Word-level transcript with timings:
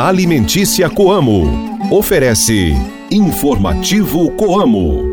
Alimentícia 0.00 0.88
Coamo. 0.88 1.78
Oferece 1.90 2.72
Informativo 3.10 4.30
Coamo. 4.32 5.12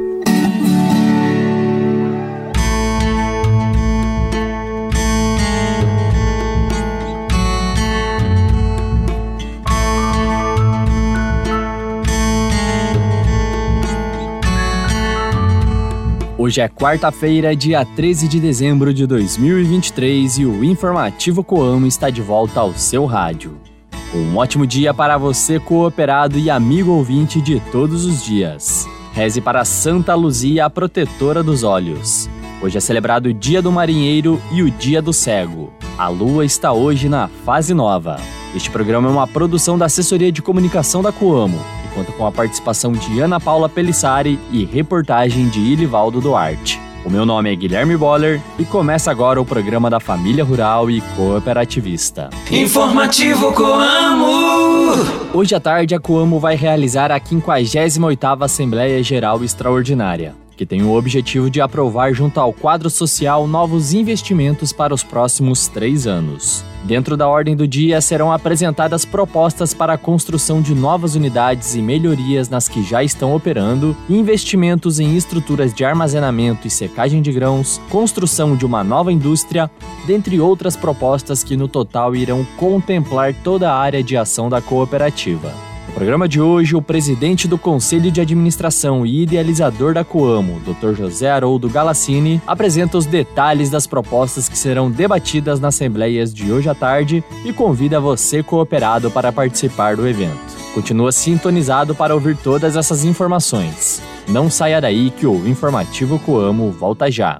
Hoje 16.37 16.61
é 16.61 16.69
quarta-feira, 16.69 17.55
dia 17.55 17.83
13 17.83 18.27
de 18.27 18.39
dezembro 18.39 18.93
de 18.93 19.05
2023 19.05 20.37
e 20.37 20.45
o 20.45 20.63
Informativo 20.63 21.43
Coamo 21.43 21.85
está 21.85 22.09
de 22.09 22.21
volta 22.21 22.61
ao 22.61 22.73
seu 22.73 23.05
rádio. 23.05 23.68
Um 24.13 24.37
ótimo 24.37 24.65
dia 24.65 24.93
para 24.93 25.17
você, 25.17 25.59
cooperado 25.59 26.37
e 26.37 26.49
amigo 26.49 26.91
ouvinte 26.91 27.39
de 27.39 27.59
todos 27.71 28.05
os 28.05 28.23
dias. 28.23 28.87
Reze 29.13 29.39
para 29.39 29.63
Santa 29.65 30.15
Luzia, 30.15 30.65
a 30.65 30.69
protetora 30.69 31.43
dos 31.43 31.63
olhos. 31.63 32.29
Hoje 32.61 32.77
é 32.77 32.81
celebrado 32.81 33.29
o 33.29 33.33
Dia 33.33 33.61
do 33.61 33.71
Marinheiro 33.71 34.41
e 34.51 34.63
o 34.63 34.71
Dia 34.71 35.01
do 35.01 35.13
Cego. 35.13 35.71
A 35.97 36.07
lua 36.07 36.43
está 36.43 36.71
hoje 36.71 37.07
na 37.07 37.27
fase 37.27 37.73
nova. 37.73 38.19
Este 38.55 38.69
programa 38.69 39.07
é 39.07 39.11
uma 39.11 39.27
produção 39.27 39.77
da 39.77 39.85
Assessoria 39.85 40.31
de 40.31 40.41
Comunicação 40.41 41.01
da 41.01 41.11
Coamo 41.11 41.59
conta 41.99 42.11
com 42.11 42.25
a 42.25 42.31
participação 42.31 42.93
de 42.93 43.19
Ana 43.19 43.39
Paula 43.39 43.67
Pelissari 43.67 44.39
e 44.51 44.63
reportagem 44.63 45.49
de 45.49 45.59
Ilivaldo 45.59 46.21
Duarte. 46.21 46.79
O 47.05 47.09
meu 47.09 47.25
nome 47.25 47.51
é 47.51 47.55
Guilherme 47.55 47.95
Boller 47.95 48.41
e 48.57 48.65
começa 48.65 49.09
agora 49.09 49.39
o 49.39 49.45
programa 49.45 49.89
da 49.89 49.99
Família 49.99 50.43
Rural 50.43 50.91
e 50.91 50.99
Cooperativista. 51.15 52.29
Informativo 52.51 53.53
Coamo! 53.53 54.95
Hoje 55.33 55.55
à 55.55 55.59
tarde, 55.59 55.95
a 55.95 55.99
Coamo 55.99 56.39
vai 56.39 56.55
realizar 56.55 57.11
a 57.11 57.19
58ª 57.19 58.43
Assembleia 58.43 59.01
Geral 59.01 59.43
Extraordinária 59.43 60.35
que 60.59 60.65
tem 60.65 60.83
o 60.83 60.93
objetivo 60.93 61.49
de 61.49 61.61
aprovar 61.61 62.13
junto 62.13 62.37
ao 62.37 62.51
quadro 62.51 62.89
social 62.89 63.47
novos 63.47 63.93
investimentos 63.93 64.73
para 64.73 64.93
os 64.93 65.01
próximos 65.01 65.69
três 65.69 66.05
anos. 66.05 66.65
Dentro 66.83 67.15
da 67.15 67.29
ordem 67.29 67.55
do 67.55 67.65
dia 67.65 68.01
serão 68.01 68.29
apresentadas 68.29 69.05
propostas 69.05 69.73
para 69.73 69.93
a 69.93 69.97
construção 69.97 70.61
de 70.61 70.75
novas 70.75 71.15
unidades 71.15 71.75
e 71.75 71.81
melhorias 71.81 72.49
nas 72.49 72.67
que 72.67 72.83
já 72.83 73.01
estão 73.01 73.33
operando, 73.33 73.95
investimentos 74.09 74.99
em 74.99 75.15
estruturas 75.15 75.73
de 75.73 75.85
armazenamento 75.85 76.67
e 76.67 76.69
secagem 76.69 77.21
de 77.21 77.31
grãos, 77.31 77.79
construção 77.89 78.53
de 78.53 78.65
uma 78.65 78.83
nova 78.83 79.13
indústria, 79.13 79.71
dentre 80.05 80.41
outras 80.41 80.75
propostas 80.75 81.41
que 81.41 81.55
no 81.55 81.69
total 81.69 82.13
irão 82.17 82.45
contemplar 82.57 83.33
toda 83.33 83.71
a 83.71 83.77
área 83.77 84.03
de 84.03 84.17
ação 84.17 84.49
da 84.49 84.61
cooperativa. 84.61 85.68
No 85.89 85.95
programa 85.95 86.29
de 86.29 86.39
hoje, 86.39 86.75
o 86.75 86.83
presidente 86.83 87.47
do 87.47 87.57
Conselho 87.57 88.11
de 88.11 88.21
Administração 88.21 89.07
e 89.07 89.23
idealizador 89.23 89.91
da 89.91 90.03
Coamo, 90.03 90.61
Dr. 90.61 90.93
José 90.93 91.31
Haroldo 91.31 91.67
Galassini, 91.67 92.39
apresenta 92.45 92.95
os 92.95 93.07
detalhes 93.07 93.71
das 93.71 93.87
propostas 93.87 94.47
que 94.47 94.55
serão 94.55 94.91
debatidas 94.91 95.59
nas 95.59 95.73
assembleias 95.73 96.31
de 96.31 96.51
hoje 96.51 96.69
à 96.69 96.75
tarde 96.75 97.23
e 97.43 97.51
convida 97.51 97.99
você 97.99 98.43
cooperado 98.43 99.09
para 99.09 99.31
participar 99.31 99.95
do 99.95 100.07
evento. 100.07 100.37
Continua 100.75 101.11
sintonizado 101.11 101.95
para 101.95 102.13
ouvir 102.13 102.37
todas 102.37 102.75
essas 102.75 103.03
informações. 103.03 103.99
Não 104.27 104.47
saia 104.47 104.79
daí 104.79 105.09
que 105.09 105.25
o 105.25 105.47
Informativo 105.47 106.19
Coamo 106.19 106.71
volta 106.71 107.09
já. 107.09 107.39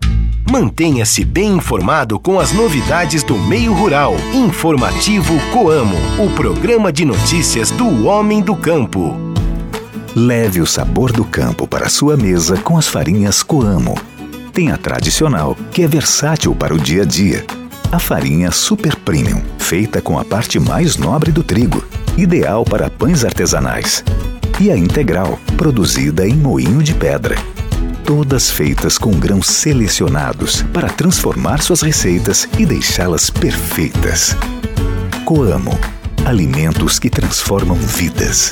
Mantenha-se 0.49 1.23
bem 1.23 1.57
informado 1.57 2.19
com 2.19 2.39
as 2.39 2.51
novidades 2.51 3.21
do 3.21 3.37
meio 3.37 3.71
rural. 3.71 4.15
Informativo 4.33 5.39
Coamo, 5.53 5.95
o 6.17 6.27
programa 6.31 6.91
de 6.91 7.05
notícias 7.05 7.69
do 7.69 8.07
homem 8.07 8.41
do 8.41 8.55
campo. 8.55 9.15
Leve 10.15 10.59
o 10.59 10.65
sabor 10.65 11.11
do 11.11 11.23
campo 11.23 11.67
para 11.67 11.87
sua 11.87 12.17
mesa 12.17 12.57
com 12.57 12.79
as 12.79 12.87
farinhas 12.87 13.43
Coamo. 13.43 13.93
Tem 14.51 14.71
a 14.71 14.77
tradicional, 14.77 15.55
que 15.71 15.83
é 15.83 15.87
versátil 15.87 16.55
para 16.55 16.73
o 16.73 16.79
dia 16.79 17.03
a 17.03 17.05
dia. 17.05 17.45
A 17.91 17.99
farinha 17.99 18.49
Super 18.49 18.95
Premium, 18.95 19.43
feita 19.59 20.01
com 20.01 20.17
a 20.17 20.25
parte 20.25 20.59
mais 20.59 20.97
nobre 20.97 21.31
do 21.31 21.43
trigo, 21.43 21.85
ideal 22.17 22.65
para 22.65 22.89
pães 22.89 23.23
artesanais. 23.23 24.03
E 24.59 24.71
a 24.71 24.75
integral, 24.75 25.37
produzida 25.55 26.27
em 26.27 26.33
moinho 26.33 26.81
de 26.81 26.95
pedra 26.95 27.37
todas 28.09 28.49
feitas 28.49 28.97
com 28.97 29.11
grãos 29.11 29.45
selecionados 29.45 30.63
para 30.73 30.89
transformar 30.89 31.61
suas 31.61 31.83
receitas 31.83 32.49
e 32.57 32.65
deixá-las 32.65 33.29
perfeitas. 33.29 34.35
Coamo 35.23 35.77
alimentos 36.25 36.97
que 36.97 37.07
transformam 37.07 37.77
vidas. 37.77 38.51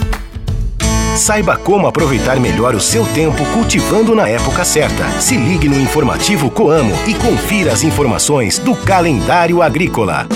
Saiba 1.16 1.58
como 1.58 1.88
aproveitar 1.88 2.40
melhor 2.40 2.76
o 2.76 2.80
seu 2.80 3.04
tempo 3.16 3.44
cultivando 3.52 4.14
na 4.14 4.30
época 4.30 4.64
certa. 4.64 5.10
Se 5.20 5.36
ligue 5.36 5.68
no 5.68 5.80
informativo 5.82 6.52
Coamo 6.52 6.94
e 7.08 7.16
confira 7.16 7.74
as 7.74 7.82
informações 7.82 8.60
do 8.60 8.76
calendário 8.76 9.64
agrícola. 9.64 10.28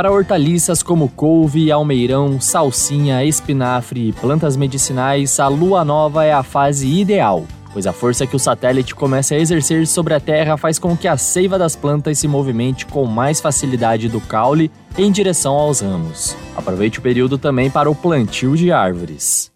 Para 0.00 0.10
hortaliças 0.10 0.82
como 0.82 1.10
couve, 1.10 1.70
almeirão, 1.70 2.40
salsinha, 2.40 3.22
espinafre 3.22 4.08
e 4.08 4.12
plantas 4.14 4.56
medicinais, 4.56 5.38
a 5.38 5.46
lua 5.46 5.84
nova 5.84 6.24
é 6.24 6.32
a 6.32 6.42
fase 6.42 6.88
ideal, 6.88 7.44
pois 7.70 7.86
a 7.86 7.92
força 7.92 8.26
que 8.26 8.34
o 8.34 8.38
satélite 8.38 8.94
começa 8.94 9.34
a 9.34 9.38
exercer 9.38 9.86
sobre 9.86 10.14
a 10.14 10.18
Terra 10.18 10.56
faz 10.56 10.78
com 10.78 10.96
que 10.96 11.06
a 11.06 11.18
seiva 11.18 11.58
das 11.58 11.76
plantas 11.76 12.18
se 12.18 12.26
movimente 12.26 12.86
com 12.86 13.04
mais 13.04 13.42
facilidade 13.42 14.08
do 14.08 14.22
caule 14.22 14.70
em 14.96 15.12
direção 15.12 15.52
aos 15.52 15.80
ramos. 15.80 16.34
Aproveite 16.56 16.98
o 16.98 17.02
período 17.02 17.36
também 17.36 17.68
para 17.68 17.90
o 17.90 17.94
plantio 17.94 18.56
de 18.56 18.72
árvores. 18.72 19.52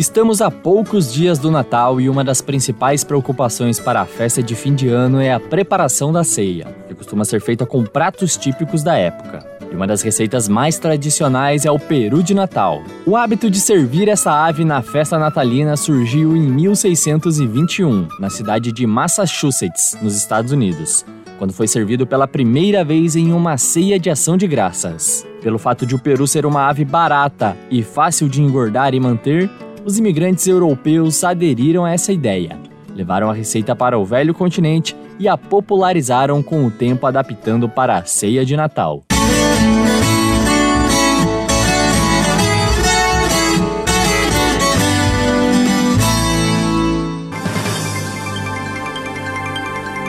Estamos 0.00 0.40
a 0.40 0.50
poucos 0.50 1.12
dias 1.12 1.38
do 1.38 1.50
Natal 1.50 2.00
e 2.00 2.08
uma 2.08 2.24
das 2.24 2.40
principais 2.40 3.04
preocupações 3.04 3.78
para 3.78 4.00
a 4.00 4.06
festa 4.06 4.42
de 4.42 4.54
fim 4.54 4.74
de 4.74 4.88
ano 4.88 5.20
é 5.20 5.30
a 5.30 5.38
preparação 5.38 6.10
da 6.10 6.24
ceia, 6.24 6.74
que 6.88 6.94
costuma 6.94 7.22
ser 7.22 7.42
feita 7.42 7.66
com 7.66 7.84
pratos 7.84 8.34
típicos 8.34 8.82
da 8.82 8.96
época. 8.96 9.46
E 9.70 9.74
uma 9.76 9.86
das 9.86 10.00
receitas 10.00 10.48
mais 10.48 10.78
tradicionais 10.78 11.66
é 11.66 11.70
o 11.70 11.78
peru 11.78 12.22
de 12.22 12.32
Natal. 12.32 12.82
O 13.04 13.14
hábito 13.14 13.50
de 13.50 13.60
servir 13.60 14.08
essa 14.08 14.32
ave 14.32 14.64
na 14.64 14.80
festa 14.80 15.18
natalina 15.18 15.76
surgiu 15.76 16.34
em 16.34 16.48
1621, 16.48 18.08
na 18.18 18.30
cidade 18.30 18.72
de 18.72 18.86
Massachusetts, 18.86 19.98
nos 20.00 20.16
Estados 20.16 20.50
Unidos, 20.50 21.04
quando 21.38 21.52
foi 21.52 21.68
servido 21.68 22.06
pela 22.06 22.26
primeira 22.26 22.82
vez 22.82 23.16
em 23.16 23.34
uma 23.34 23.58
ceia 23.58 24.00
de 24.00 24.08
ação 24.08 24.38
de 24.38 24.46
graças. 24.46 25.26
Pelo 25.42 25.58
fato 25.58 25.84
de 25.84 25.94
o 25.94 25.98
peru 25.98 26.26
ser 26.26 26.46
uma 26.46 26.70
ave 26.70 26.86
barata 26.86 27.54
e 27.70 27.82
fácil 27.82 28.30
de 28.30 28.40
engordar 28.40 28.94
e 28.94 29.00
manter, 29.00 29.50
os 29.90 29.98
imigrantes 29.98 30.46
europeus 30.46 31.24
aderiram 31.24 31.84
a 31.84 31.90
essa 31.90 32.12
ideia. 32.12 32.56
Levaram 32.94 33.28
a 33.28 33.34
receita 33.34 33.74
para 33.74 33.98
o 33.98 34.04
velho 34.04 34.32
continente 34.32 34.96
e 35.18 35.28
a 35.28 35.36
popularizaram 35.36 36.42
com 36.42 36.64
o 36.64 36.70
tempo 36.70 37.06
adaptando 37.06 37.68
para 37.68 37.98
a 37.98 38.04
ceia 38.04 38.44
de 38.44 38.56
Natal. 38.56 39.02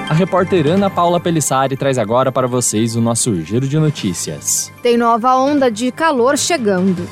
A 0.07 0.13
repórter 0.13 0.67
Ana 0.67 0.89
Paula 0.89 1.19
Pelissari 1.19 1.75
traz 1.75 1.97
agora 1.97 2.31
para 2.31 2.45
vocês 2.45 2.95
o 2.95 3.01
nosso 3.01 3.41
giro 3.41 3.67
de 3.67 3.79
notícias. 3.79 4.71
Tem 4.83 4.97
nova 4.97 5.35
onda 5.37 5.71
de 5.71 5.89
calor 5.91 6.37
chegando. 6.37 7.07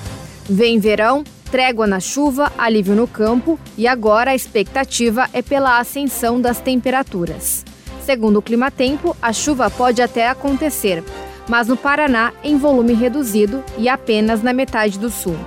Vem 0.48 0.80
verão, 0.80 1.24
trégua 1.50 1.86
na 1.86 2.00
chuva, 2.00 2.52
alívio 2.58 2.96
no 2.96 3.08
campo 3.08 3.60
e 3.78 3.88
agora 3.88 4.32
a 4.32 4.36
expectativa 4.36 5.30
é 5.34 5.42
pela 5.42 5.80
ascensão 5.80 6.40
das 6.40 6.60
temperaturas. 6.60 7.66
Segundo 8.06 8.38
o 8.38 8.42
Climatempo, 8.42 9.16
a 9.22 9.34
chuva 9.34 9.70
pode 9.70 10.02
até 10.02 10.28
acontecer, 10.28 11.04
mas 11.48 11.68
no 11.68 11.76
Paraná 11.76 12.32
em 12.44 12.58
volume 12.58 12.94
reduzido 12.94 13.64
e 13.78 13.90
apenas 13.90 14.42
na 14.42 14.54
metade 14.54 14.98
do 14.98 15.10
sul. 15.10 15.38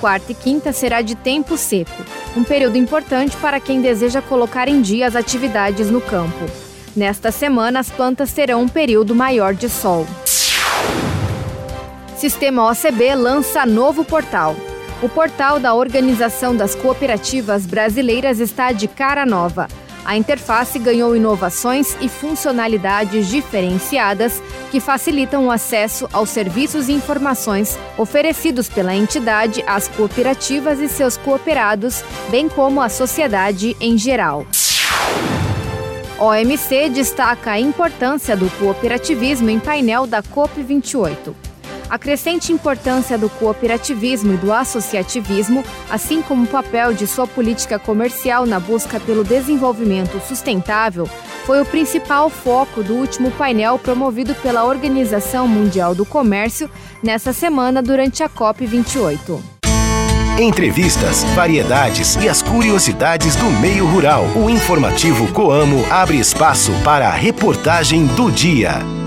Quarta 0.00 0.32
e 0.32 0.34
quinta 0.34 0.72
será 0.72 1.02
de 1.02 1.14
tempo 1.14 1.56
seco, 1.56 2.02
um 2.36 2.44
período 2.44 2.78
importante 2.78 3.36
para 3.38 3.58
quem 3.58 3.80
deseja 3.80 4.22
colocar 4.22 4.68
em 4.68 4.80
dia 4.80 5.06
as 5.06 5.16
atividades 5.16 5.90
no 5.90 6.00
campo. 6.00 6.46
Nesta 6.94 7.30
semana, 7.30 7.80
as 7.80 7.90
plantas 7.90 8.32
terão 8.32 8.62
um 8.62 8.68
período 8.68 9.14
maior 9.14 9.54
de 9.54 9.68
sol. 9.68 10.06
Sistema 12.16 12.68
OCB 12.70 13.14
lança 13.14 13.64
novo 13.64 14.04
portal. 14.04 14.56
O 15.00 15.08
portal 15.08 15.60
da 15.60 15.74
Organização 15.74 16.56
das 16.56 16.74
Cooperativas 16.74 17.64
Brasileiras 17.64 18.40
está 18.40 18.72
de 18.72 18.88
cara 18.88 19.24
nova. 19.24 19.68
A 20.04 20.16
interface 20.16 20.76
ganhou 20.76 21.14
inovações 21.14 21.96
e 22.00 22.08
funcionalidades 22.08 23.28
diferenciadas 23.28 24.42
que 24.72 24.80
facilitam 24.80 25.46
o 25.46 25.50
acesso 25.52 26.08
aos 26.12 26.30
serviços 26.30 26.88
e 26.88 26.92
informações 26.92 27.78
oferecidos 27.96 28.68
pela 28.68 28.92
entidade 28.92 29.62
às 29.68 29.86
cooperativas 29.86 30.80
e 30.80 30.88
seus 30.88 31.16
cooperados, 31.16 32.02
bem 32.28 32.48
como 32.48 32.80
à 32.80 32.88
sociedade 32.88 33.76
em 33.80 33.96
geral. 33.96 34.46
OMC 36.18 36.88
destaca 36.88 37.52
a 37.52 37.60
importância 37.60 38.36
do 38.36 38.50
cooperativismo 38.58 39.48
em 39.48 39.60
painel 39.60 40.08
da 40.08 40.24
COP28. 40.24 41.47
A 41.90 41.98
crescente 41.98 42.52
importância 42.52 43.16
do 43.16 43.30
cooperativismo 43.30 44.34
e 44.34 44.36
do 44.36 44.52
associativismo, 44.52 45.64
assim 45.88 46.20
como 46.20 46.44
o 46.44 46.46
papel 46.46 46.92
de 46.92 47.06
sua 47.06 47.26
política 47.26 47.78
comercial 47.78 48.44
na 48.44 48.60
busca 48.60 49.00
pelo 49.00 49.24
desenvolvimento 49.24 50.20
sustentável, 50.20 51.08
foi 51.46 51.62
o 51.62 51.64
principal 51.64 52.28
foco 52.28 52.82
do 52.82 52.94
último 52.94 53.30
painel 53.30 53.78
promovido 53.78 54.34
pela 54.34 54.64
Organização 54.64 55.48
Mundial 55.48 55.94
do 55.94 56.04
Comércio 56.04 56.68
nessa 57.02 57.32
semana 57.32 57.82
durante 57.82 58.22
a 58.22 58.28
COP28. 58.28 59.40
Entrevistas, 60.38 61.24
variedades 61.34 62.16
e 62.16 62.28
as 62.28 62.42
curiosidades 62.42 63.34
do 63.34 63.46
meio 63.60 63.86
rural. 63.86 64.24
O 64.36 64.50
informativo 64.50 65.26
Coamo 65.32 65.84
abre 65.90 66.18
espaço 66.18 66.70
para 66.84 67.08
a 67.08 67.12
reportagem 67.12 68.06
do 68.08 68.30
dia. 68.30 68.97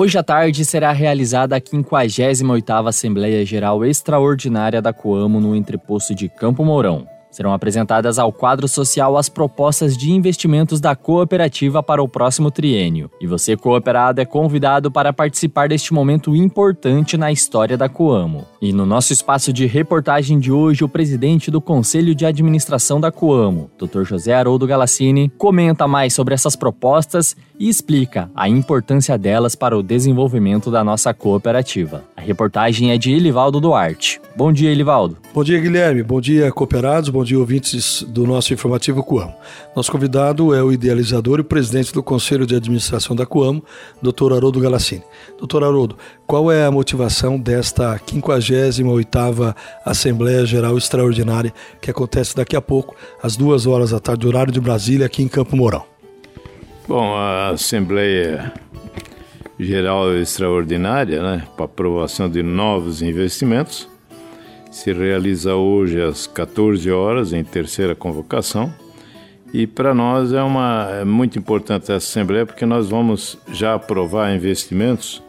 Hoje 0.00 0.16
à 0.16 0.22
tarde 0.22 0.64
será 0.64 0.92
realizada 0.92 1.56
a 1.56 1.60
58ª 1.60 2.86
Assembleia 2.86 3.44
Geral 3.44 3.84
Extraordinária 3.84 4.80
da 4.80 4.92
Coamo 4.92 5.40
no 5.40 5.56
entreposto 5.56 6.14
de 6.14 6.28
Campo 6.28 6.64
Mourão. 6.64 7.04
Serão 7.32 7.52
apresentadas 7.52 8.16
ao 8.16 8.32
quadro 8.32 8.68
social 8.68 9.16
as 9.16 9.28
propostas 9.28 9.96
de 9.96 10.12
investimentos 10.12 10.80
da 10.80 10.94
cooperativa 10.94 11.82
para 11.82 12.00
o 12.00 12.08
próximo 12.08 12.48
triênio. 12.48 13.10
E 13.20 13.26
você, 13.26 13.56
cooperado, 13.56 14.20
é 14.20 14.24
convidado 14.24 14.88
para 14.88 15.12
participar 15.12 15.68
deste 15.68 15.92
momento 15.92 16.34
importante 16.34 17.16
na 17.16 17.32
história 17.32 17.76
da 17.76 17.88
Coamo. 17.88 18.46
E 18.62 18.72
no 18.72 18.86
nosso 18.86 19.12
espaço 19.12 19.52
de 19.52 19.66
reportagem 19.66 20.38
de 20.38 20.52
hoje, 20.52 20.84
o 20.84 20.88
presidente 20.88 21.50
do 21.50 21.60
Conselho 21.60 22.14
de 22.14 22.24
Administração 22.24 23.00
da 23.00 23.10
Coamo, 23.10 23.68
Dr. 23.76 24.04
José 24.04 24.32
Haroldo 24.32 24.64
Galassini, 24.64 25.28
comenta 25.36 25.88
mais 25.88 26.14
sobre 26.14 26.34
essas 26.34 26.54
propostas 26.54 27.36
e 27.58 27.68
explica 27.68 28.30
a 28.34 28.48
importância 28.48 29.18
delas 29.18 29.54
para 29.54 29.76
o 29.76 29.82
desenvolvimento 29.82 30.70
da 30.70 30.84
nossa 30.84 31.12
cooperativa. 31.12 32.04
A 32.16 32.20
reportagem 32.20 32.92
é 32.92 32.98
de 32.98 33.12
Elivaldo 33.12 33.60
Duarte. 33.60 34.20
Bom 34.36 34.52
dia, 34.52 34.70
Elivaldo. 34.70 35.16
Bom 35.34 35.42
dia, 35.42 35.58
Guilherme. 35.58 36.02
Bom 36.02 36.20
dia, 36.20 36.52
cooperados. 36.52 37.08
Bom 37.08 37.24
dia, 37.24 37.38
ouvintes 37.38 38.02
do 38.02 38.26
nosso 38.26 38.52
informativo 38.54 39.02
Coamo. 39.02 39.34
Nosso 39.74 39.90
convidado 39.90 40.54
é 40.54 40.62
o 40.62 40.72
idealizador 40.72 41.40
e 41.40 41.42
presidente 41.42 41.92
do 41.92 42.02
Conselho 42.02 42.46
de 42.46 42.54
Administração 42.54 43.16
da 43.16 43.26
Coamo, 43.26 43.62
Dr. 44.00 44.34
Haroldo 44.34 44.60
Galassini. 44.60 45.02
Dr. 45.40 45.64
Haroldo, 45.64 45.96
qual 46.26 46.52
é 46.52 46.64
a 46.64 46.70
motivação 46.70 47.38
desta 47.38 47.98
58ª 47.98 49.54
Assembleia 49.84 50.46
Geral 50.46 50.78
Extraordinária 50.78 51.52
que 51.80 51.90
acontece 51.90 52.36
daqui 52.36 52.54
a 52.54 52.60
pouco, 52.60 52.94
às 53.22 53.36
duas 53.36 53.66
horas 53.66 53.90
da 53.90 53.98
tarde, 53.98 54.26
horário 54.26 54.52
de 54.52 54.60
Brasília, 54.60 55.06
aqui 55.06 55.22
em 55.22 55.28
Campo 55.28 55.56
Mourão? 55.56 55.97
Bom, 56.88 57.14
a 57.14 57.50
Assembleia 57.50 58.50
Geral 59.60 60.16
Extraordinária, 60.16 61.22
né, 61.22 61.46
para 61.54 61.66
aprovação 61.66 62.30
de 62.30 62.42
novos 62.42 63.02
investimentos, 63.02 63.86
se 64.70 64.94
realiza 64.94 65.54
hoje 65.54 66.00
às 66.00 66.26
14 66.26 66.90
horas, 66.90 67.34
em 67.34 67.44
terceira 67.44 67.94
convocação. 67.94 68.72
E 69.52 69.66
para 69.66 69.92
nós 69.92 70.32
é, 70.32 70.42
uma, 70.42 70.88
é 70.92 71.04
muito 71.04 71.38
importante 71.38 71.82
essa 71.82 71.96
Assembleia 71.96 72.46
porque 72.46 72.64
nós 72.64 72.88
vamos 72.88 73.36
já 73.52 73.74
aprovar 73.74 74.34
investimentos 74.34 75.22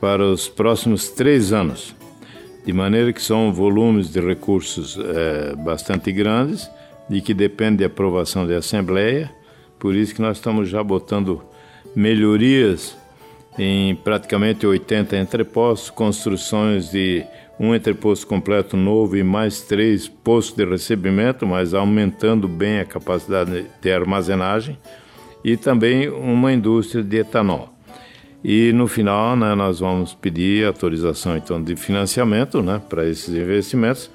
para 0.00 0.24
os 0.24 0.48
próximos 0.48 1.10
três 1.10 1.52
anos, 1.52 1.94
de 2.64 2.72
maneira 2.72 3.12
que 3.12 3.20
são 3.20 3.52
volumes 3.52 4.10
de 4.10 4.18
recursos 4.18 4.98
é, 4.98 5.54
bastante 5.56 6.10
grandes 6.10 6.70
e 7.10 7.20
que 7.20 7.34
dependem 7.34 7.76
de 7.76 7.84
aprovação 7.84 8.46
da 8.46 8.56
Assembleia 8.56 9.30
por 9.80 9.96
isso 9.96 10.14
que 10.14 10.22
nós 10.22 10.36
estamos 10.36 10.68
já 10.68 10.84
botando 10.84 11.42
melhorias 11.96 12.96
em 13.58 13.96
praticamente 13.96 14.66
80 14.66 15.16
entrepostos, 15.16 15.90
construções 15.90 16.90
de 16.90 17.24
um 17.58 17.74
entreposto 17.74 18.26
completo 18.26 18.76
novo 18.76 19.16
e 19.16 19.24
mais 19.24 19.62
três 19.62 20.06
postos 20.06 20.54
de 20.54 20.64
recebimento, 20.64 21.46
mas 21.46 21.74
aumentando 21.74 22.46
bem 22.46 22.80
a 22.80 22.84
capacidade 22.84 23.66
de 23.80 23.92
armazenagem, 23.92 24.78
e 25.42 25.56
também 25.56 26.08
uma 26.08 26.52
indústria 26.52 27.02
de 27.02 27.18
etanol. 27.18 27.74
E 28.44 28.72
no 28.72 28.86
final, 28.86 29.36
né, 29.36 29.54
nós 29.54 29.80
vamos 29.80 30.14
pedir 30.14 30.66
autorização 30.66 31.36
então 31.36 31.62
de 31.62 31.74
financiamento, 31.76 32.62
né, 32.62 32.80
para 32.88 33.06
esses 33.06 33.34
investimentos, 33.34 34.10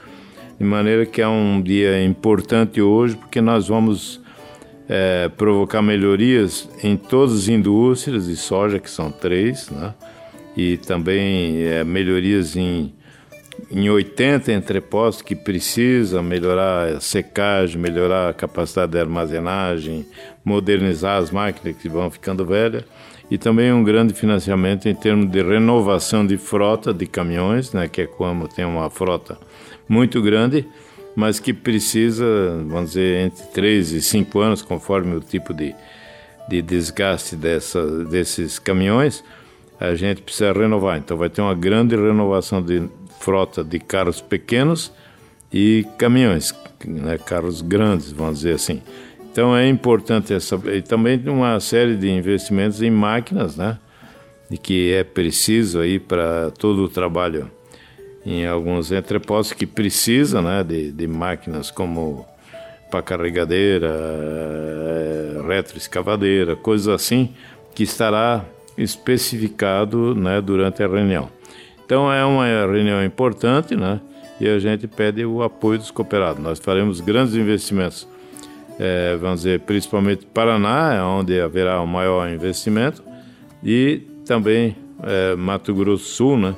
de 0.60 0.66
maneira 0.66 1.06
que 1.06 1.22
é 1.22 1.28
um 1.28 1.62
dia 1.62 2.04
importante 2.04 2.82
hoje, 2.82 3.16
porque 3.16 3.42
nós 3.42 3.68
vamos 3.68 4.25
é, 4.88 5.30
provocar 5.30 5.82
melhorias 5.82 6.70
em 6.84 6.96
todas 6.96 7.34
as 7.40 7.48
indústrias 7.48 8.28
de 8.28 8.36
soja, 8.36 8.80
que 8.80 8.90
são 8.90 9.12
três, 9.12 9.70
né? 9.70 9.94
e 10.56 10.78
também 10.78 11.64
é, 11.64 11.84
melhorias 11.84 12.56
em, 12.56 12.94
em 13.70 13.90
80 13.90 14.52
entrepostos 14.54 15.22
que 15.22 15.36
precisa 15.36 16.22
melhorar 16.22 16.88
a 16.96 17.00
secagem, 17.00 17.80
melhorar 17.80 18.30
a 18.30 18.34
capacidade 18.34 18.92
de 18.92 19.00
armazenagem, 19.00 20.06
modernizar 20.44 21.18
as 21.18 21.32
máquinas 21.32 21.76
que 21.78 21.90
vão 21.90 22.10
ficando 22.10 22.46
velhas. 22.46 22.84
E 23.30 23.40
também 23.40 23.74
um 23.74 23.84
grande 23.84 24.14
financiamento 24.14 24.88
em 24.88 24.94
termos 24.94 25.32
de 25.32 25.42
renovação 25.42 26.26
de 26.26 26.38
frota 26.38 26.94
de 26.94 27.08
caminhões, 27.08 27.74
né, 27.74 27.88
que 27.88 28.02
é 28.02 28.06
como 28.06 28.48
tem 28.48 28.64
uma 28.64 28.88
frota 28.92 29.36
muito 29.90 30.22
grande 30.22 30.68
mas 31.16 31.40
que 31.40 31.54
precisa, 31.54 32.26
vamos 32.68 32.90
dizer, 32.90 33.26
entre 33.26 33.46
3 33.48 33.94
e 33.94 34.02
5 34.02 34.40
anos, 34.40 34.62
conforme 34.62 35.16
o 35.16 35.22
tipo 35.22 35.54
de, 35.54 35.74
de 36.50 36.62
desgaste 36.62 37.36
dessa, 37.36 38.04
desses 38.06 38.60
caminhões, 38.60 39.24
a 39.80 39.96
gente 39.96 40.22
precisa 40.22 40.52
renovar. 40.52 40.98
Então 40.98 41.16
vai 41.16 41.30
ter 41.30 41.42
uma 41.42 41.56
grande 41.56 41.96
renovação 41.96 42.62
de 42.62 42.84
frota 43.20 43.64
de 43.64 43.80
carros 43.80 44.20
pequenos 44.20 44.92
e 45.52 45.86
caminhões, 45.98 46.54
né, 46.86 47.18
carros 47.18 47.62
grandes, 47.62 48.12
vamos 48.12 48.40
dizer 48.40 48.56
assim. 48.56 48.82
Então 49.32 49.56
é 49.56 49.68
importante 49.68 50.34
essa 50.34 50.60
e 50.72 50.82
também 50.82 51.22
uma 51.28 51.60
série 51.60 51.96
de 51.96 52.10
investimentos 52.10 52.82
em 52.82 52.92
máquinas, 52.92 53.56
né, 53.56 53.78
e 54.52 54.58
que 54.58 54.94
é 54.94 55.04
preciso 55.04 55.80
aí 55.80 56.00
para 56.00 56.52
todo 56.52 56.84
o 56.84 56.90
trabalho 56.90 57.50
em 58.26 58.46
alguns 58.48 58.92
entrepostos 58.92 59.54
que 59.54 59.68
precisa 59.68 60.42
né, 60.42 60.64
de, 60.64 60.92
de 60.92 61.08
máquinas 61.08 61.70
como 61.70 62.26
para 62.90 63.02
carregadeira, 63.02 63.88
eh, 63.88 65.42
retroescavadeira, 65.48 66.56
coisas 66.56 66.88
assim, 66.88 67.34
que 67.74 67.84
estará 67.84 68.44
especificado 68.78 70.16
né, 70.16 70.42
durante 70.42 70.82
a 70.82 70.88
reunião. 70.88 71.30
Então 71.86 72.12
é 72.12 72.26
uma 72.26 72.46
reunião 72.46 73.04
importante 73.04 73.76
né, 73.76 74.00
e 74.40 74.48
a 74.48 74.58
gente 74.60 74.88
pede 74.88 75.24
o 75.26 75.44
apoio 75.44 75.78
dos 75.78 75.92
cooperados. 75.92 76.42
Nós 76.42 76.60
faremos 76.60 77.00
grandes 77.02 77.36
investimentos, 77.36 78.08
é, 78.80 79.16
vamos 79.18 79.42
dizer, 79.42 79.60
principalmente 79.62 80.26
Paraná, 80.26 80.94
é 80.96 81.02
onde 81.02 81.40
haverá 81.40 81.80
o 81.82 81.88
maior 81.88 82.28
investimento, 82.30 83.04
e 83.64 84.02
também 84.26 84.76
é, 85.04 85.36
Mato 85.36 85.74
Grosso 85.74 86.06
Sul, 86.06 86.38
né, 86.38 86.56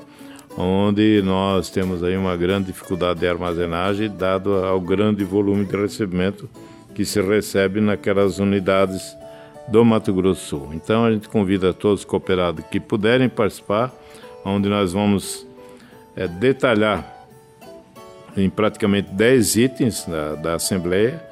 onde 0.58 1.22
nós 1.22 1.70
temos 1.70 2.04
aí 2.04 2.18
uma 2.18 2.36
grande 2.36 2.68
dificuldade 2.68 3.20
de 3.20 3.28
armazenagem, 3.28 4.10
dado 4.10 4.56
ao 4.56 4.82
grande 4.82 5.24
volume 5.24 5.66
de 5.66 5.78
recebimento 5.78 6.50
que 6.96 7.06
se 7.06 7.22
recebe 7.22 7.80
naquelas 7.80 8.40
unidades 8.40 9.16
do 9.68 9.86
Mato 9.86 10.12
Grosso 10.12 10.46
Sul. 10.46 10.70
Então 10.74 11.06
a 11.06 11.12
gente 11.12 11.30
convida 11.30 11.74
todos 11.74 12.00
os 12.00 12.06
cooperados 12.06 12.66
que 12.72 12.80
puderem 12.80 13.30
participar, 13.30 13.94
onde 14.44 14.68
nós 14.68 14.94
vamos 14.94 15.46
é, 16.16 16.28
detalhar 16.28 17.16
em 18.36 18.50
praticamente 18.50 19.10
10 19.12 19.56
itens 19.58 20.06
da, 20.06 20.36
da 20.36 20.56
Assembleia 20.56 21.28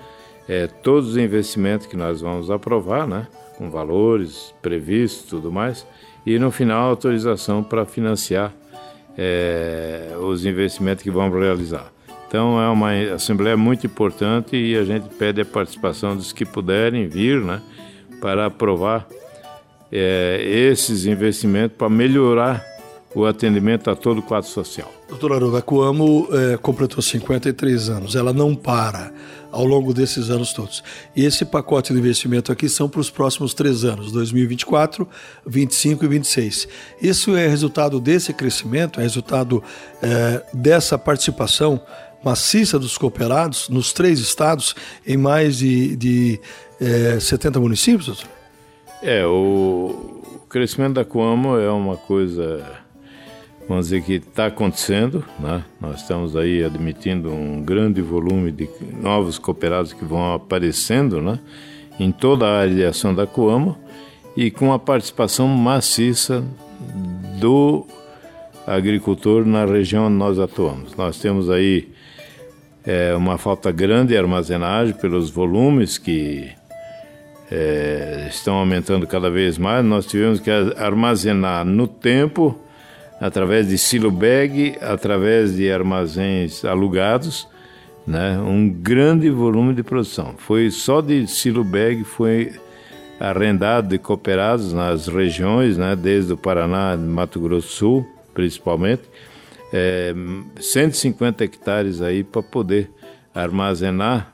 é, 0.48 0.68
todos 0.68 1.12
os 1.12 1.18
investimentos 1.18 1.88
que 1.88 1.98
nós 1.98 2.22
vamos 2.22 2.52
aprovar, 2.52 3.08
né, 3.08 3.28
com 3.58 3.70
valores 3.70 4.54
previstos 4.62 5.26
e 5.26 5.30
tudo 5.30 5.52
mais, 5.52 5.86
e 6.26 6.38
no 6.38 6.52
final 6.52 6.90
autorização 6.90 7.64
para 7.64 7.86
financiar 7.86 8.54
é, 9.18 10.14
os 10.22 10.46
investimentos 10.46 11.04
que 11.04 11.12
vamos 11.12 11.40
realizar. 11.40 11.92
Então 12.28 12.62
é 12.62 12.68
uma 12.70 12.92
assembleia 13.14 13.56
muito 13.56 13.86
importante 13.86 14.56
e 14.56 14.76
a 14.76 14.84
gente 14.84 15.08
pede 15.16 15.42
a 15.42 15.46
participação 15.46 16.16
dos 16.16 16.34
que 16.34 16.46
puderem 16.46 17.08
vir, 17.08 17.40
né, 17.40 17.62
para 18.20 18.48
aprovar 18.48 19.08
é, 19.92 20.42
esses 20.44 21.06
investimentos 21.06 21.78
para 21.78 21.90
melhorar 21.90 22.64
o 23.14 23.26
atendimento 23.26 23.90
a 23.90 23.96
todo 23.96 24.20
o 24.20 24.24
quadro 24.24 24.50
social. 24.50 24.92
Doutora 25.08 25.36
Aruda, 25.36 25.60
a 25.60 25.62
Coamo 25.62 26.28
é, 26.32 26.58
completou 26.58 27.02
53 27.02 27.90
anos, 27.90 28.16
ela 28.16 28.34
não 28.34 28.56
para 28.56 29.14
ao 29.52 29.64
longo 29.64 29.94
desses 29.94 30.30
anos 30.30 30.52
todos. 30.52 30.84
E 31.16 31.24
esse 31.24 31.46
pacote 31.46 31.94
de 31.94 32.00
investimento 32.00 32.52
aqui 32.52 32.68
são 32.68 32.90
para 32.90 33.00
os 33.00 33.10
próximos 33.10 33.54
três 33.54 33.86
anos, 33.86 34.12
2024, 34.12 35.08
25 35.46 36.04
e 36.04 36.08
26. 36.08 36.68
Isso 37.02 37.36
é 37.36 37.48
resultado 37.48 38.00
desse 38.00 38.34
crescimento, 38.34 39.00
é 39.00 39.04
resultado 39.04 39.64
é, 40.02 40.44
dessa 40.54 40.98
participação 40.98 41.82
maciça 42.24 42.80
dos 42.80 42.98
cooperados 42.98 43.70
nos 43.70 43.94
três 43.94 44.20
estados, 44.20 44.76
em 45.06 45.16
mais 45.16 45.58
de, 45.58 45.96
de 45.96 46.40
é, 46.82 47.20
70 47.20 47.60
municípios, 47.60 48.08
doutor? 48.08 48.28
É, 49.04 49.24
o 49.28 50.24
crescimento 50.50 50.96
da 50.96 51.06
Coamo 51.06 51.58
é 51.58 51.70
uma 51.70 51.96
coisa, 51.96 52.66
vamos 53.68 53.88
dizer, 53.88 54.04
que 54.04 54.14
está 54.14 54.48
acontecendo. 54.48 55.24
Né? 55.40 55.64
Nós 55.80 56.02
estamos 56.02 56.36
aí 56.36 56.64
admitindo 56.64 57.32
um 57.32 57.62
grande 57.62 58.02
volume 58.02 58.52
de 58.52 58.70
novos 59.02 59.38
cooperados 59.38 59.94
que 59.94 60.06
vão 60.06 60.34
aparecendo 60.34 61.22
né? 61.22 61.40
em 62.00 62.12
toda 62.12 62.46
a 62.46 62.60
área 62.60 62.74
de 62.74 62.84
ação 62.84 63.14
da 63.14 63.26
Coamo 63.26 63.78
e 64.36 64.52
com 64.52 64.74
a 64.74 64.80
participação 64.80 65.48
maciça 65.48 66.44
do 67.40 67.86
agricultor 68.68 69.46
na 69.46 69.66
região 69.66 70.08
onde 70.08 70.16
nós 70.16 70.40
atuamos. 70.40 70.96
Nós 70.96 71.20
temos 71.20 71.50
aí 71.50 71.90
é, 72.86 73.16
uma 73.16 73.38
falta 73.38 73.72
grande 73.72 74.10
de 74.10 74.18
armazenagem 74.18 74.94
pelos 74.94 75.30
volumes 75.30 75.98
que 75.98 76.50
é, 77.52 78.28
estão 78.30 78.56
aumentando 78.56 79.08
cada 79.08 79.30
vez 79.30 79.58
mais. 79.58 79.86
Nós 79.86 80.06
tivemos 80.06 80.40
que 80.40 80.50
armazenar 80.78 81.66
no 81.66 81.88
tempo, 81.88 82.60
através 83.26 83.68
de 83.68 83.78
silo 83.78 84.12
bag, 84.12 84.78
através 84.82 85.56
de 85.56 85.72
armazéns 85.72 86.64
alugados, 86.64 87.48
né, 88.06 88.38
um 88.38 88.70
grande 88.70 89.30
volume 89.32 89.74
de 89.74 89.82
produção. 89.82 90.36
Foi 90.38 90.70
só 90.70 91.02
de 91.02 91.26
silo 91.28 91.64
bag 91.64 92.04
foi 92.04 92.54
arrendado 93.20 93.88
de 93.88 93.98
cooperados 93.98 94.74
nas 94.74 95.08
regiões, 95.08 95.76
né, 95.76 95.96
desde 95.96 96.34
o 96.34 96.38
Paraná, 96.38 96.96
Mato 96.96 97.40
Grosso 97.40 97.68
do 97.68 97.74
Sul, 97.74 98.08
principalmente, 98.34 99.04
é, 99.74 100.14
150 100.60 101.44
hectares 101.44 102.02
aí 102.02 102.24
para 102.24 102.44
poder 102.44 102.92
armazenar 103.34 104.34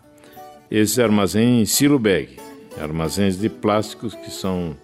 esses 0.70 1.00
armazéns 1.00 1.62
em 1.62 1.66
silo 1.66 1.98
bag, 1.98 2.38
armazéns 2.80 3.40
de 3.40 3.48
plásticos 3.48 4.14
que 4.16 4.32
são 4.32 4.76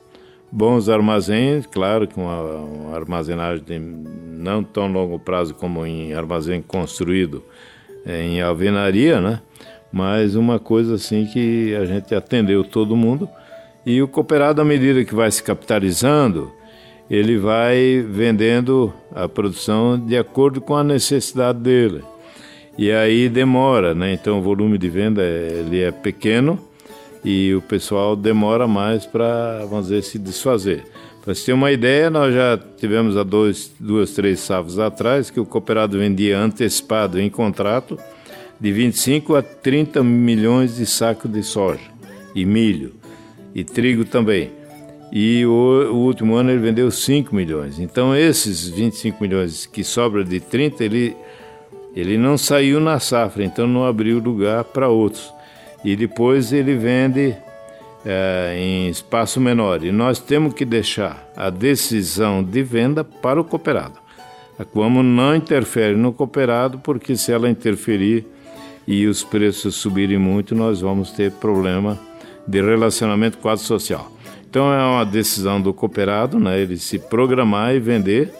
bons 0.52 0.90
armazéns, 0.90 1.66
claro, 1.66 2.08
com 2.08 2.24
uma, 2.24 2.96
armazenagem 2.96 3.64
de 3.64 3.80
não 3.80 4.64
tão 4.64 4.88
longo 4.88 5.20
prazo 5.20 5.54
como 5.54 5.86
em 5.86 6.14
armazém 6.14 6.62
construído 6.62 7.44
é, 8.06 8.22
em 8.22 8.42
alvenaria, 8.42 9.20
né? 9.20 9.42
Mas 9.92 10.36
uma 10.36 10.60
coisa 10.60 10.96
assim 10.96 11.26
que 11.26 11.76
a 11.76 11.86
gente 11.86 12.14
atendeu 12.14 12.64
todo 12.64 12.96
mundo 12.96 13.28
e 13.86 14.02
o 14.02 14.08
cooperado, 14.08 14.62
à 14.62 14.66
medida 14.66 15.04
que 15.06 15.16
vai 15.16 15.32
se 15.32 15.42
capitalizando, 15.42 16.52
ele 17.10 17.38
vai 17.38 18.06
vendendo 18.08 18.94
a 19.16 19.30
produção 19.30 19.98
de 19.98 20.18
acordo 20.18 20.60
com 20.60 20.76
a 20.76 20.84
necessidade 20.84 21.60
dele. 21.60 22.04
E 22.78 22.92
aí 22.92 23.30
demora, 23.30 23.96
né? 23.96 24.14
Então 24.14 24.40
o 24.40 24.42
volume 24.42 24.78
de 24.78 24.90
venda 24.90 25.24
ele 25.24 25.82
é 25.82 25.92
pequeno 25.92 26.60
e 27.24 27.54
o 27.54 27.62
pessoal 27.62 28.16
demora 28.16 28.68
mais 28.68 29.06
para, 29.06 29.66
dizer, 29.82 30.04
se 30.04 30.18
desfazer. 30.18 30.84
Para 31.24 31.36
você 31.36 31.48
ter 31.48 31.54
uma 31.54 31.72
ideia, 31.72 32.10
nós 32.10 32.34
já 32.34 32.58
tivemos 32.78 33.18
há 33.18 33.24
dois, 33.24 33.72
duas, 33.80 34.12
três 34.12 34.40
safras 34.40 34.80
atrás 34.80 35.30
que 35.30 35.40
o 35.40 35.46
cooperado 35.46 35.98
vendia 35.98 36.40
antecipado 36.40 37.20
em 37.20 37.30
contrato 37.30 38.00
de 38.60 38.72
25 38.72 39.36
a 39.36 39.42
30 39.42 40.04
milhões 40.04 40.78
de 40.78 40.86
sacos 40.86 41.30
de 41.30 41.44
soja 41.44 41.82
e 42.34 42.46
milho 42.46 42.94
e 43.54 43.64
trigo 43.64 44.06
também. 44.06 44.52
E 45.12 45.46
o, 45.46 45.92
o, 45.92 45.98
último 45.98 46.36
ano 46.36 46.52
ele 46.52 46.60
vendeu 46.60 46.90
5 46.92 47.36
milhões. 47.36 47.80
Então 47.80 48.16
esses 48.16 48.68
25 48.70 49.22
milhões 49.22 49.66
que 49.66 49.84
sobra 49.84 50.24
de 50.24 50.40
30, 50.40 50.84
ele, 50.84 51.16
ele 51.96 52.18
não 52.18 52.38
saiu 52.38 52.80
na 52.80 53.00
safra, 53.00 53.44
então 53.44 53.68
não 53.68 53.86
abriu 53.86 54.20
lugar 54.20 54.64
para 54.64 54.90
outros. 54.90 55.34
E 55.88 55.96
depois 55.96 56.52
ele 56.52 56.76
vende 56.76 57.34
é, 58.06 58.58
em 58.60 58.90
espaço 58.90 59.40
menor. 59.40 59.86
E 59.86 59.90
nós 59.90 60.20
temos 60.20 60.54
que 60.54 60.66
deixar 60.66 61.26
a 61.34 61.50
decisão 61.50 62.44
de 62.44 62.62
venda 62.62 63.06
para 63.06 63.40
o 63.40 63.44
cooperado. 63.46 63.98
A 64.60 64.66
Coamo 64.66 65.02
não 65.02 65.34
interfere 65.34 65.96
no 65.96 66.12
cooperado, 66.12 66.78
porque 66.80 67.16
se 67.16 67.32
ela 67.32 67.50
interferir 67.50 68.28
e 68.86 69.08
os 69.08 69.24
preços 69.24 69.76
subirem 69.76 70.18
muito, 70.18 70.54
nós 70.54 70.82
vamos 70.82 71.12
ter 71.12 71.32
problema 71.32 71.98
de 72.46 72.62
relacionamento 72.62 73.38
quadro 73.38 73.64
social. 73.64 74.12
Então 74.50 74.74
é 74.74 74.84
uma 74.84 75.06
decisão 75.06 75.62
do 75.62 75.74
cooperado, 75.74 76.38
né, 76.38 76.60
ele 76.60 76.76
se 76.76 77.00
programar 77.00 77.74
e 77.74 77.80
vender 77.80 78.34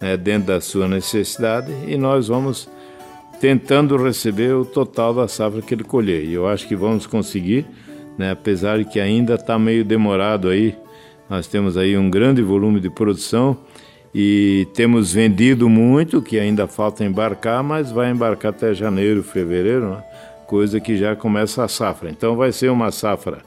né, 0.00 0.16
dentro 0.16 0.46
da 0.46 0.62
sua 0.62 0.88
necessidade 0.88 1.70
e 1.86 1.98
nós 1.98 2.28
vamos 2.28 2.70
tentando 3.40 3.96
receber 3.96 4.54
o 4.54 4.64
total 4.64 5.14
da 5.14 5.28
safra 5.28 5.62
que 5.62 5.74
ele 5.74 5.84
colher. 5.84 6.24
E 6.24 6.32
eu 6.32 6.46
acho 6.46 6.66
que 6.66 6.76
vamos 6.76 7.06
conseguir, 7.06 7.66
né, 8.16 8.30
apesar 8.30 8.78
de 8.78 8.84
que 8.84 8.98
ainda 9.00 9.34
está 9.34 9.58
meio 9.58 9.84
demorado 9.84 10.48
aí. 10.48 10.74
Nós 11.28 11.46
temos 11.46 11.76
aí 11.76 11.96
um 11.96 12.08
grande 12.08 12.40
volume 12.42 12.80
de 12.80 12.88
produção 12.88 13.56
e 14.14 14.66
temos 14.74 15.12
vendido 15.12 15.68
muito, 15.68 16.22
que 16.22 16.38
ainda 16.38 16.66
falta 16.66 17.04
embarcar, 17.04 17.62
mas 17.62 17.90
vai 17.92 18.10
embarcar 18.10 18.50
até 18.50 18.72
janeiro, 18.72 19.22
fevereiro, 19.22 19.90
né? 19.90 20.04
coisa 20.46 20.80
que 20.80 20.96
já 20.96 21.14
começa 21.14 21.64
a 21.64 21.68
safra. 21.68 22.08
Então 22.08 22.36
vai 22.36 22.52
ser 22.52 22.70
uma 22.70 22.90
safra 22.90 23.38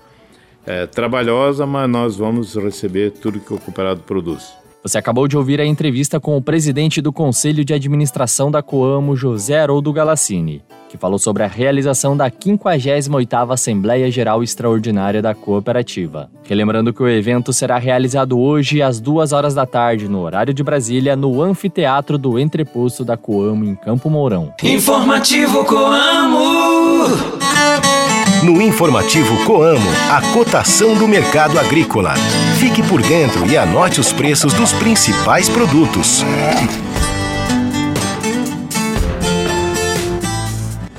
é, 0.65 0.85
trabalhosa, 0.85 1.65
mas 1.65 1.89
nós 1.89 2.17
vamos 2.17 2.55
receber 2.55 3.11
tudo 3.11 3.39
que 3.39 3.53
o 3.53 3.57
cooperado 3.57 4.01
produz. 4.01 4.58
Você 4.81 4.97
acabou 4.97 5.27
de 5.27 5.35
ouvir 5.35 5.59
a 5.59 5.65
entrevista 5.65 6.21
com 6.21 6.37
o 6.37 6.41
presidente 6.41 7.01
do 7.01 7.11
Conselho 7.11 7.65
de 7.65 7.73
Administração 7.73 8.49
da 8.49 8.61
Coamo, 8.61 9.13
José 9.13 9.59
Haroldo 9.59 9.91
Galassini, 9.91 10.63
que 10.87 10.97
falou 10.97 11.19
sobre 11.19 11.43
a 11.43 11.47
realização 11.47 12.15
da 12.15 12.31
58ª 12.31 13.51
Assembleia 13.51 14.09
Geral 14.09 14.41
Extraordinária 14.41 15.21
da 15.21 15.35
Cooperativa. 15.35 16.31
Relembrando 16.45 16.93
que 16.93 17.03
o 17.03 17.09
evento 17.09 17.51
será 17.51 17.77
realizado 17.77 18.39
hoje 18.39 18.81
às 18.81 19.01
duas 19.01 19.33
horas 19.33 19.53
da 19.53 19.65
tarde, 19.65 20.07
no 20.07 20.21
horário 20.21 20.53
de 20.53 20.63
Brasília, 20.63 21.13
no 21.13 21.41
Anfiteatro 21.41 22.17
do 22.17 22.39
Entreposto 22.39 23.03
da 23.03 23.17
Coamo, 23.17 23.65
em 23.65 23.75
Campo 23.75 24.09
Mourão. 24.09 24.53
Informativo 24.63 25.65
Coamo! 25.65 27.38
No 28.43 28.61
informativo 28.61 29.43
Coamo, 29.43 29.89
a 30.09 30.21
cotação 30.33 30.95
do 30.95 31.05
mercado 31.09 31.59
agrícola. 31.59 32.13
Fique 32.57 32.81
por 32.81 33.01
dentro 33.01 33.45
e 33.45 33.57
anote 33.57 33.99
os 33.99 34.13
preços 34.13 34.53
dos 34.53 34.71
principais 34.71 35.49
produtos. 35.49 36.23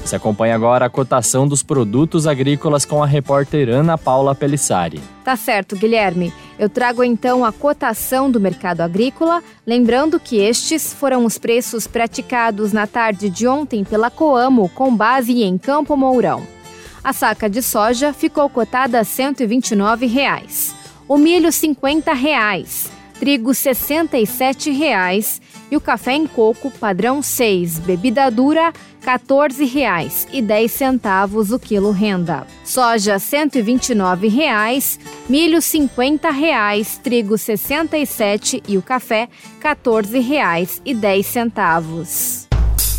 Você 0.05 0.17
acompanha 0.17 0.55
agora 0.55 0.85
a 0.85 0.91
cotação 0.91 1.49
dos 1.49 1.63
produtos 1.63 2.27
agrícolas 2.27 2.85
com 2.85 3.03
a 3.03 3.07
repórter 3.07 3.71
Ana 3.71 3.97
Paula 3.97 4.35
Pelissari. 4.35 5.01
Tá 5.25 5.35
certo, 5.35 5.77
Guilherme. 5.77 6.35
Eu 6.59 6.69
trago 6.69 7.03
então 7.03 7.43
a 7.43 7.51
cotação 7.51 8.31
do 8.31 8.39
mercado 8.39 8.83
agrícola, 8.83 9.43
lembrando 9.67 10.21
que 10.21 10.37
estes 10.37 10.93
foram 10.93 11.25
os 11.25 11.39
preços 11.39 11.87
praticados 11.87 12.71
na 12.71 12.87
tarde 12.87 13.31
de 13.31 13.49
ontem 13.49 13.83
pela 13.83 14.11
Coamo, 14.11 14.69
com 14.69 14.95
base 14.95 15.43
em 15.43 15.57
Campo 15.57 15.97
Mourão. 15.97 16.60
A 17.03 17.13
saca 17.13 17.49
de 17.49 17.63
soja 17.63 18.13
ficou 18.13 18.49
cotada 18.51 19.01
a 19.01 19.05
129 19.05 20.07
reais. 20.07 20.75
O 21.09 21.17
milho 21.17 21.51
50 21.51 22.13
reais. 22.13 22.91
Trigo 23.19 23.53
67 23.53 24.71
reais, 24.71 25.43
e 25.71 25.77
o 25.77 25.81
café 25.81 26.13
em 26.13 26.27
coco 26.27 26.71
padrão 26.71 27.23
6, 27.23 27.79
bebida 27.81 28.31
dura 28.31 28.73
R$ 29.03 29.19
14,10 29.19 31.55
o 31.55 31.59
quilo 31.59 31.91
renda. 31.91 32.47
Soja 32.65 33.19
129 33.19 34.29
reais, 34.29 34.99
milho 35.29 35.61
50 35.61 36.31
reais, 36.31 36.99
trigo 37.03 37.35
R$ 37.35 37.39
67 37.39 38.63
e 38.67 38.79
o 38.79 38.83
café 38.83 39.29
R$ 39.63 39.77
14,10. 39.77 42.49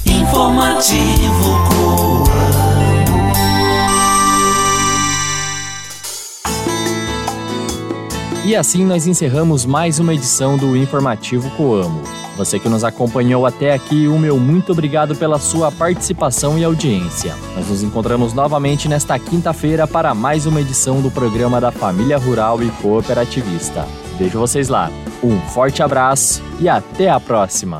Informativo 0.05 1.57
E 8.51 8.55
assim 8.57 8.83
nós 8.83 9.07
encerramos 9.07 9.65
mais 9.65 9.97
uma 9.97 10.13
edição 10.13 10.57
do 10.57 10.75
Informativo 10.75 11.49
Coamo. 11.51 12.01
Você 12.35 12.59
que 12.59 12.67
nos 12.67 12.83
acompanhou 12.83 13.45
até 13.45 13.73
aqui, 13.73 14.09
o 14.09 14.19
meu 14.19 14.37
muito 14.37 14.73
obrigado 14.73 15.15
pela 15.15 15.39
sua 15.39 15.71
participação 15.71 16.59
e 16.59 16.63
audiência. 16.65 17.33
Nós 17.55 17.69
nos 17.69 17.81
encontramos 17.81 18.33
novamente 18.33 18.89
nesta 18.89 19.17
quinta-feira 19.17 19.87
para 19.87 20.13
mais 20.13 20.45
uma 20.45 20.59
edição 20.59 21.01
do 21.01 21.09
programa 21.09 21.61
da 21.61 21.71
Família 21.71 22.17
Rural 22.17 22.61
e 22.61 22.69
Cooperativista. 22.81 23.87
Vejo 24.19 24.37
vocês 24.37 24.67
lá. 24.67 24.91
Um 25.23 25.39
forte 25.39 25.81
abraço 25.81 26.43
e 26.59 26.67
até 26.67 27.09
a 27.09 27.21
próxima. 27.21 27.79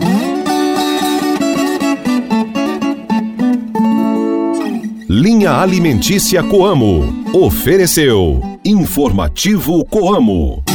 Linha 5.09 5.51
Alimentícia 5.51 6.41
Coamo. 6.41 7.25
Ofereceu 7.33 8.50
Informativo 8.71 9.83
Coamo. 9.83 10.70